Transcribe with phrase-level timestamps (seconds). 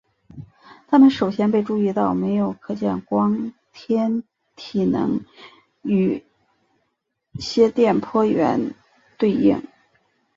[0.87, 4.23] 它们首先被注意到没有可见光天
[4.55, 5.23] 体能
[5.83, 6.23] 与
[7.35, 8.73] 些电波源
[9.19, 9.61] 对应。